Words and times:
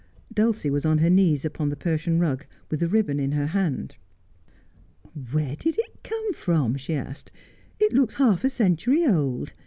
Dulcie 0.33 0.71
was 0.71 0.83
on 0.83 0.97
her 0.97 1.11
knees 1.11 1.45
upon 1.45 1.69
the 1.69 1.75
Persian 1.75 2.19
rug, 2.19 2.47
with 2.71 2.79
the 2.79 2.87
ribbon 2.87 3.19
in 3.19 3.33
her 3.33 3.45
hand. 3.45 3.97
96 5.15 5.15
Just 5.15 5.15
as 5.15 5.15
I 5.15 5.15
Am. 5.15 5.33
1 5.35 5.35
Where 5.47 5.55
did 5.57 5.75
it 5.77 6.03
come 6.03 6.33
from?' 6.33 6.75
she 6.77 6.95
asked;' 6.95 7.31
it 7.79 7.93
looks 7.93 8.15
half 8.15 8.43
a 8.43 8.49
century 8.49 9.05
old. 9.05 9.53